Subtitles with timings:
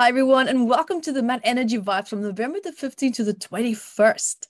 [0.00, 3.34] Hi, everyone, and welcome to the Mad Energy Vibe from November the 15th to the
[3.34, 4.46] 21st.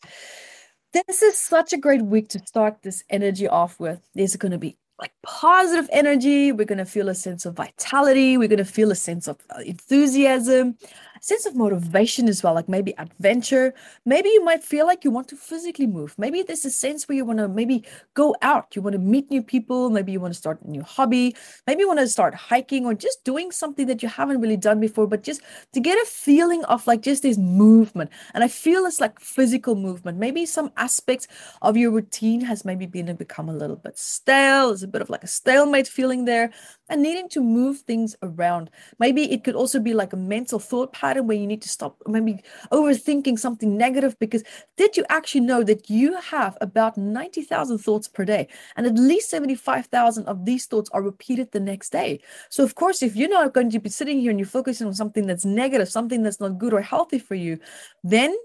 [0.92, 3.98] This is such a great week to start this energy off with.
[4.14, 6.53] There's going to be like positive energy.
[6.53, 8.37] We're going to feel a sense of vitality.
[8.37, 10.76] We're going to feel a sense of uh, enthusiasm
[11.21, 13.74] sense of motivation as well, like maybe adventure.
[14.04, 16.14] Maybe you might feel like you want to physically move.
[16.19, 19.30] Maybe there's a sense where you want to maybe go out, you want to meet
[19.30, 21.34] new people, maybe you want to start a new hobby,
[21.66, 24.80] maybe you want to start hiking or just doing something that you haven't really done
[24.80, 28.10] before, but just to get a feeling of like just this movement.
[28.35, 30.19] And I feel it's like physical movement.
[30.19, 31.27] Maybe some aspects
[31.62, 34.69] of your routine has maybe been become a little bit stale.
[34.69, 36.51] There's a bit of like a stalemate feeling there
[36.88, 38.71] and needing to move things around.
[38.98, 41.97] Maybe it could also be like a mental thought pattern where you need to stop
[42.07, 44.43] maybe overthinking something negative because
[44.77, 49.30] did you actually know that you have about 90,000 thoughts per day and at least
[49.30, 52.21] 75,000 of these thoughts are repeated the next day.
[52.51, 54.95] So of course if you're not going to be sitting here and you're focusing on
[54.95, 57.59] something that's negative, something that's not good or healthy for you,
[58.04, 58.37] then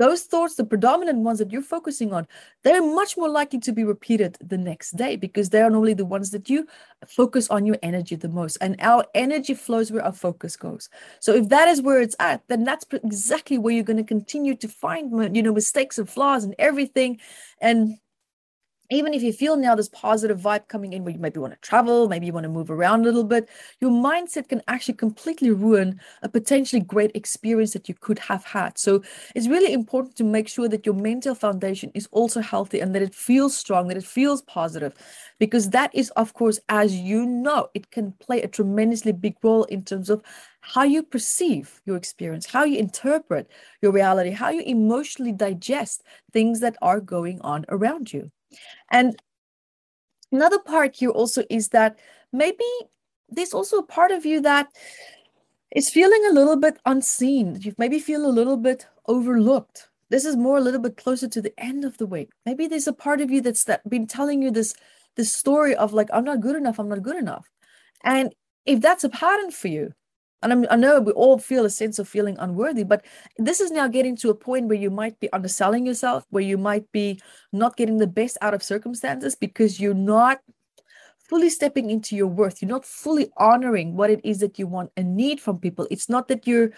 [0.00, 2.26] those thoughts, the predominant ones that you're focusing on,
[2.64, 6.06] they're much more likely to be repeated the next day because they are normally the
[6.06, 6.66] ones that you
[7.06, 8.56] focus on your energy the most.
[8.62, 10.88] And our energy flows where our focus goes.
[11.20, 14.56] So if that is where it's at, then that's exactly where you're going to continue
[14.56, 17.20] to find, you know, mistakes and flaws and everything.
[17.60, 17.98] And
[18.90, 21.60] even if you feel now this positive vibe coming in where you maybe want to
[21.60, 23.48] travel, maybe you want to move around a little bit,
[23.80, 28.76] your mindset can actually completely ruin a potentially great experience that you could have had.
[28.78, 29.02] So
[29.34, 33.02] it's really important to make sure that your mental foundation is also healthy and that
[33.02, 34.94] it feels strong, that it feels positive,
[35.38, 39.64] because that is, of course, as you know, it can play a tremendously big role
[39.64, 40.22] in terms of
[40.62, 46.02] how you perceive your experience, how you interpret your reality, how you emotionally digest
[46.32, 48.30] things that are going on around you.
[48.90, 49.16] And
[50.32, 51.98] another part here also is that
[52.32, 52.64] maybe
[53.28, 54.68] there's also a part of you that
[55.74, 57.58] is feeling a little bit unseen.
[57.60, 59.88] You maybe feel a little bit overlooked.
[60.08, 62.30] This is more a little bit closer to the end of the week.
[62.44, 64.74] Maybe there's a part of you that's that been telling you this
[65.16, 67.48] this story of like I'm not good enough, I'm not good enough.
[68.02, 68.34] And
[68.66, 69.92] if that's a pattern for you,
[70.42, 73.04] and I'm, i know we all feel a sense of feeling unworthy but
[73.38, 76.58] this is now getting to a point where you might be underselling yourself where you
[76.58, 77.20] might be
[77.52, 80.40] not getting the best out of circumstances because you're not
[81.30, 82.60] fully stepping into your worth.
[82.60, 85.86] You're not fully honoring what it is that you want and need from people.
[85.88, 86.70] It's not that you're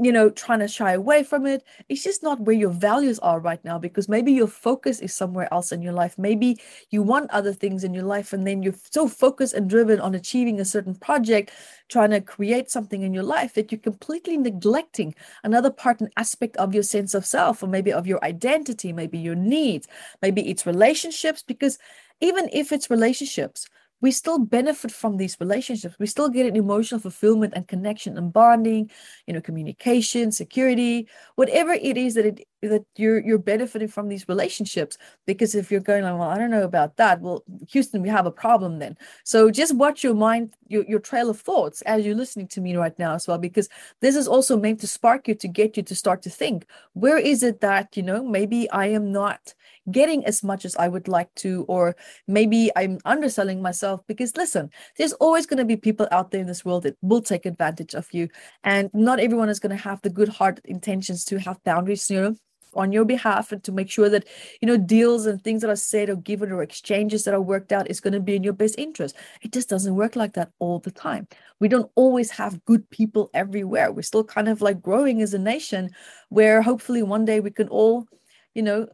[0.00, 1.62] you know, trying to shy away from it.
[1.88, 5.52] It's just not where your values are right now because maybe your focus is somewhere
[5.52, 6.16] else in your life.
[6.16, 6.58] Maybe
[6.90, 10.14] you want other things in your life and then you're so focused and driven on
[10.14, 11.50] achieving a certain project,
[11.88, 15.14] trying to create something in your life that you're completely neglecting
[15.44, 19.18] another part and aspect of your sense of self or maybe of your identity, maybe
[19.18, 19.86] your needs,
[20.22, 21.78] maybe it's relationships because
[22.20, 23.68] even if it's relationships,
[24.02, 25.96] we still benefit from these relationships.
[25.98, 28.90] We still get an emotional fulfillment and connection and bonding,
[29.26, 34.28] you know, communication, security, whatever it is that it that you're you're benefiting from these
[34.28, 34.96] relationships.
[35.26, 37.20] Because if you're going like, well, I don't know about that.
[37.20, 38.96] Well, Houston, we have a problem then.
[39.24, 42.76] So just watch your mind, your, your trail of thoughts as you're listening to me
[42.76, 43.68] right now as well, because
[44.00, 47.18] this is also meant to spark you to get you to start to think, where
[47.18, 49.54] is it that, you know, maybe I am not
[49.90, 51.96] getting as much as I would like to, or
[52.28, 54.00] maybe I'm underselling myself.
[54.06, 57.22] Because listen, there's always going to be people out there in this world that will
[57.22, 58.28] take advantage of you.
[58.62, 62.20] And not everyone is going to have the good heart intentions to have boundaries, you
[62.20, 62.36] know,
[62.74, 64.26] on your behalf and to make sure that
[64.60, 67.72] you know deals and things that are said or given or exchanges that are worked
[67.72, 69.16] out is going to be in your best interest.
[69.42, 71.26] It just doesn't work like that all the time.
[71.60, 73.92] We don't always have good people everywhere.
[73.92, 75.90] We're still kind of like growing as a nation
[76.28, 78.06] where hopefully one day we can all
[78.54, 78.88] you know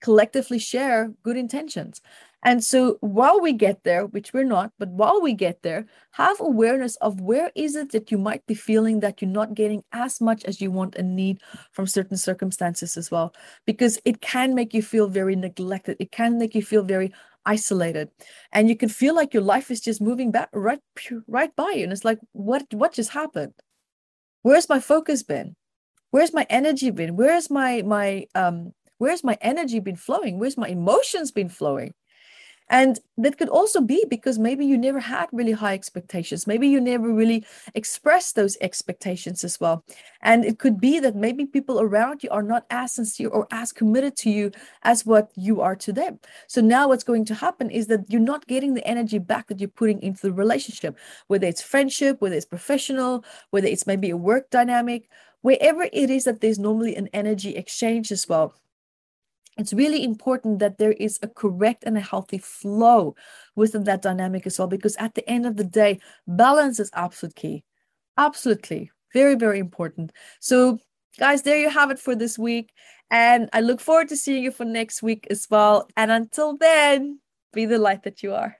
[0.00, 2.00] collectively share good intentions.
[2.42, 6.40] And so while we get there, which we're not, but while we get there, have
[6.40, 10.20] awareness of where is it that you might be feeling that you're not getting as
[10.20, 11.42] much as you want and need
[11.72, 13.34] from certain circumstances as well,
[13.66, 15.96] because it can make you feel very neglected.
[16.00, 17.12] It can make you feel very
[17.46, 18.10] isolated
[18.52, 20.80] and you can feel like your life is just moving back right
[21.26, 23.54] right by you and it's like what what just happened
[24.42, 25.56] where's my focus been
[26.10, 30.38] where's my energy been where's my my um Where's my energy been flowing?
[30.38, 31.94] Where's my emotions been flowing?
[32.70, 36.46] And that could also be because maybe you never had really high expectations.
[36.46, 37.44] Maybe you never really
[37.74, 39.84] expressed those expectations as well.
[40.22, 43.72] And it could be that maybe people around you are not as sincere or as
[43.72, 44.52] committed to you
[44.84, 46.20] as what you are to them.
[46.46, 49.58] So now what's going to happen is that you're not getting the energy back that
[49.58, 50.96] you're putting into the relationship,
[51.26, 56.22] whether it's friendship, whether it's professional, whether it's maybe a work dynamic, wherever it is
[56.22, 58.54] that there's normally an energy exchange as well
[59.60, 63.14] it's really important that there is a correct and a healthy flow
[63.56, 67.34] within that dynamic as well because at the end of the day balance is absolute
[67.36, 67.64] key
[68.16, 70.12] absolutely Very, very important.
[70.38, 70.78] So,
[71.18, 72.70] guys, there you have it for this week.
[73.10, 75.88] And I look forward to seeing you for next week as well.
[75.96, 77.18] And until then,
[77.52, 78.59] be the light that you are.